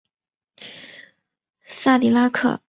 [1.67, 2.59] 萨迪拉克。